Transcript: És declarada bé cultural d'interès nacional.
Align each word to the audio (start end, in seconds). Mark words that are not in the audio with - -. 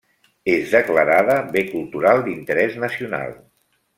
És 0.53 0.71
declarada 0.75 1.35
bé 1.57 1.63
cultural 1.75 2.25
d'interès 2.29 2.81
nacional. 2.87 3.39